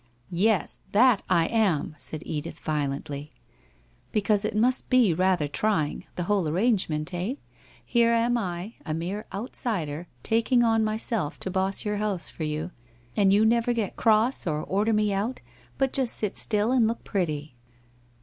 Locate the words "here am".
7.85-8.35